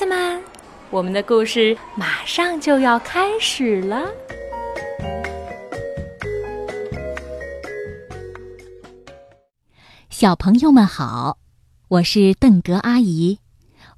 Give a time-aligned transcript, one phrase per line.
[0.00, 0.42] 孩子们，
[0.88, 4.08] 我们的故事马上就要开始了。
[10.08, 11.36] 小朋友们好，
[11.88, 13.40] 我是邓格阿姨，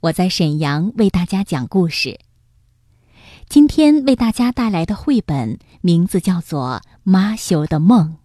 [0.01, 2.19] 我在沈阳为大家讲故事。
[3.49, 8.17] 今天为大家带来的绘本名字叫做《马修的梦》，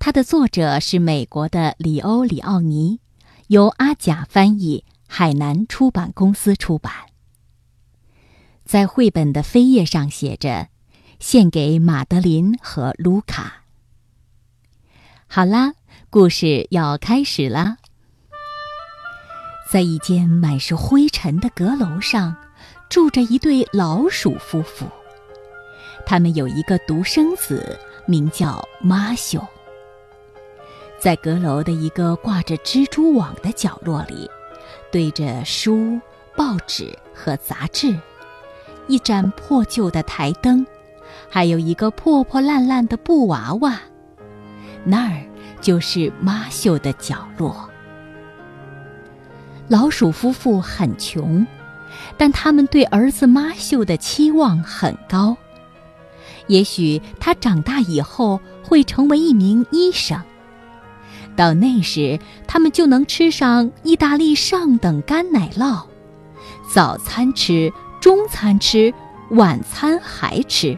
[0.00, 2.98] 它的作者是美国的里欧·里奥尼，
[3.46, 4.84] 由阿甲翻译，
[5.18, 6.92] 海南出版公司出版。
[8.66, 10.68] 在绘本的扉页上写着
[11.18, 13.62] ：“献给马德琳和卢卡。”
[15.26, 15.72] 好啦。
[16.10, 17.78] 故事要开始啦！
[19.72, 22.36] 在一间满是灰尘的阁楼上，
[22.90, 24.86] 住着一对老鼠夫妇。
[26.04, 29.42] 他们有一个独生子，名叫马修。
[31.00, 34.30] 在阁楼的一个挂着蜘蛛网的角落里，
[34.90, 36.00] 对着书、
[36.36, 37.96] 报纸和杂志，
[38.88, 40.66] 一盏破旧的台灯，
[41.28, 43.80] 还有一个破破烂烂的布娃娃。
[44.84, 45.22] 那儿。
[45.58, 47.68] 就是妈秀的角落。
[49.68, 51.44] 老鼠夫妇很穷，
[52.16, 55.36] 但他们对儿子妈秀的期望很高。
[56.46, 60.22] 也许他长大以后会成为一名医生，
[61.36, 65.84] 到那时他们就能吃上意大利上等干奶酪，
[66.74, 68.92] 早餐吃，中餐吃，
[69.30, 70.76] 晚餐还吃。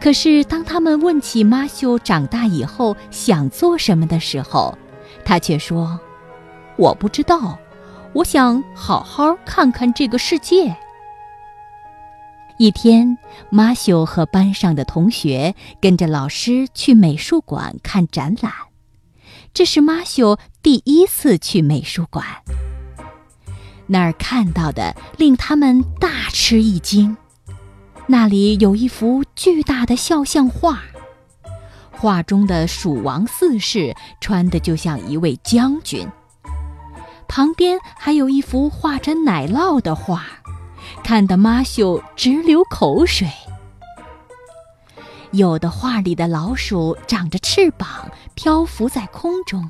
[0.00, 4.76] 可是，当他们问起马修长大以后想做什么的时候，
[5.24, 5.98] 他却说
[6.76, 7.56] ：“我不知道，
[8.12, 10.76] 我想好好看看这个世界。”
[12.58, 13.16] 一天，
[13.48, 18.52] 马修和班上的同学跟着老师去美术馆看展览，
[19.54, 22.24] 这是马修第一次去美术馆。
[23.86, 27.16] 那儿看到的令他们大吃一惊。
[28.06, 30.82] 那里有一幅巨大的肖像画，
[31.90, 36.06] 画中的蜀王四世穿的就像一位将军。
[37.28, 40.24] 旁边还有一幅画着奶酪的画，
[41.04, 43.28] 看得马修直流口水。
[45.32, 49.62] 有的画里的老鼠长着翅膀，漂浮在空中；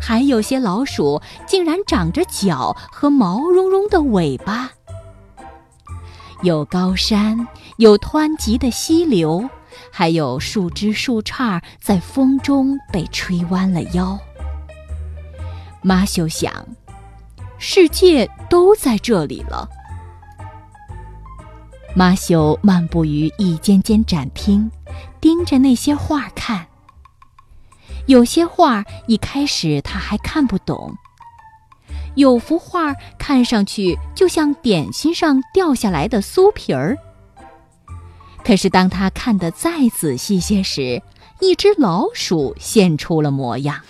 [0.00, 4.70] 还有些老鼠竟然长着脚和毛茸茸的尾巴。
[6.42, 7.46] 有高山，
[7.76, 9.48] 有湍急的溪流，
[9.92, 14.18] 还有树枝树杈在风中被吹弯了腰。
[15.82, 16.52] 马修想，
[17.58, 19.68] 世界都在这里了。
[21.96, 24.68] 马修漫步于一间间展厅，
[25.20, 26.66] 盯着那些画看。
[28.06, 30.92] 有些画一开始他还看不懂。
[32.16, 36.98] 有幅画看上去就像点心上掉下来的酥皮儿，
[38.44, 41.00] 可是当他看得再仔细些时，
[41.40, 43.80] 一只老鼠现出了模样。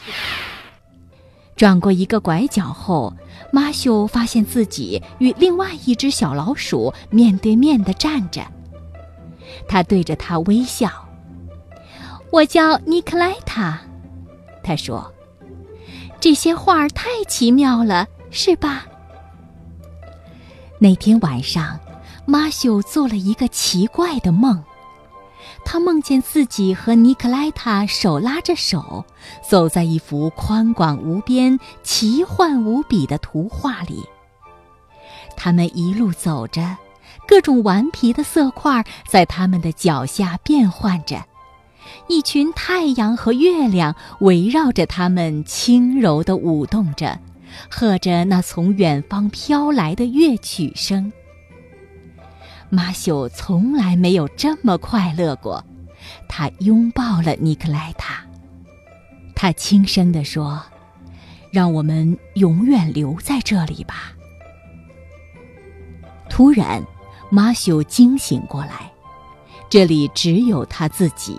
[1.56, 3.14] 转过一个拐角后，
[3.52, 8.44] 马修发现自己与另外一只小老鼠面对面的站着。
[9.68, 10.90] 他对着他微笑
[12.30, 13.80] ：“我叫尼克莱塔。”
[14.64, 15.12] 他说
[16.18, 18.84] ：“这些画太奇妙了。”是吧？
[20.80, 21.78] 那天晚上，
[22.26, 24.60] 马修做了一个奇怪的梦。
[25.64, 29.04] 他梦见自己和尼克莱塔手拉着手，
[29.48, 34.04] 走在一幅宽广无边、奇幻无比的图画里。
[35.36, 36.76] 他们一路走着，
[37.26, 41.24] 各种顽皮的色块在他们的脚下变换着，
[42.06, 47.18] 一群太阳和月亮围绕着他们轻柔地舞动着。
[47.70, 51.12] 和着那从远方飘来的乐曲声，
[52.70, 55.64] 马修从来没有这么快乐过。
[56.28, 58.24] 他拥抱了尼克莱塔，
[59.34, 60.62] 他轻声地说
[61.50, 64.12] ：“让我们永远留在这里吧。”
[66.28, 66.82] 突然，
[67.30, 68.92] 马修惊醒过来，
[69.70, 71.38] 这里只有他自己，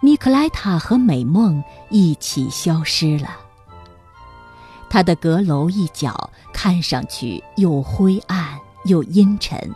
[0.00, 3.36] 尼克莱塔和美梦一起消失了。
[4.88, 9.74] 他的阁楼一角看上去又灰暗又阴沉，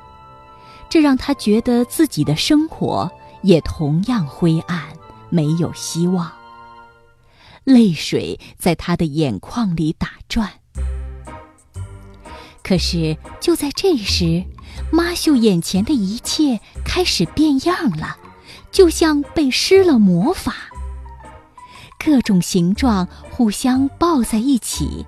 [0.90, 3.10] 这让他觉得自己的生活
[3.42, 4.82] 也同样灰暗，
[5.30, 6.30] 没有希望。
[7.62, 10.50] 泪水在他的眼眶里打转。
[12.62, 14.44] 可是就在这时，
[14.90, 18.16] 马秀眼前的一切开始变样了，
[18.72, 20.54] 就像被施了魔法。
[21.98, 25.04] 各种形状互相抱在一起，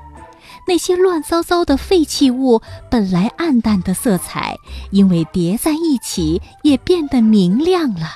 [0.67, 2.61] 那些乱糟糟的废弃物
[2.91, 4.57] 本来暗淡的色彩，
[4.91, 8.11] 因为叠在一起也变得明亮了。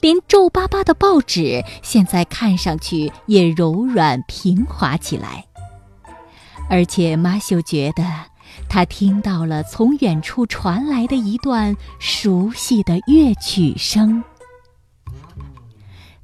[0.00, 5.44] 连皱巴巴的报纸现在看上去也柔软平滑起来。
[6.68, 8.04] 而且马修觉得，
[8.68, 14.24] 他听到了从远处传来的一段熟悉的乐曲声。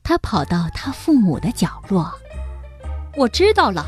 [0.02, 2.10] 他跑到他父母的角落。
[3.14, 3.86] 我知道了，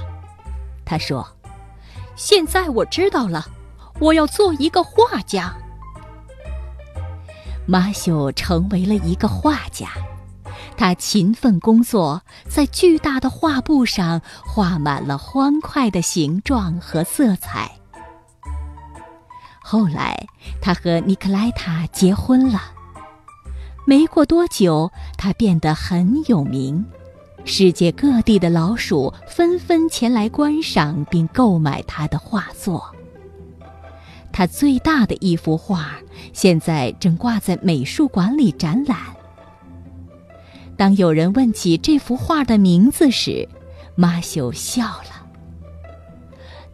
[0.90, 1.24] 他说
[2.18, 3.46] ：“现在我知道了，
[4.00, 5.54] 我要做一个画家。”
[7.64, 9.86] 马修成为了一个画家，
[10.76, 17.70] 他勤奋工作，在巨大的画布上画满了欢快的形状和色彩。
[19.62, 20.26] 后来，
[20.60, 22.60] 他和尼克莱塔结婚了。
[23.86, 26.84] 没过多久，他变得很有名。
[27.44, 32.84] 世界各地的老鼠纷纷前来观赏并购买他的画作。
[34.32, 35.96] 他最大的一幅画
[36.32, 38.96] 现在正挂在美术馆里展览。
[40.76, 43.48] 当有人问起这幅画的名字时，
[43.96, 45.26] 马修笑了。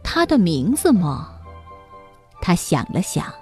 [0.03, 1.31] 他的名字吗？
[2.39, 3.33] 他想了想，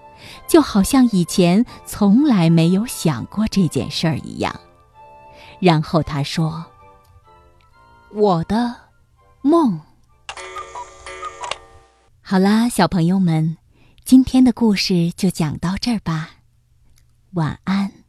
[0.47, 4.57] 就好像以前从来没有想过这件事儿一样。
[5.59, 6.65] 然后他说。
[8.17, 8.73] 我的
[9.41, 9.77] 梦。
[12.21, 13.57] 好啦，小朋友们，
[14.05, 16.29] 今天的故事就讲到这儿吧，
[17.33, 18.04] 晚安。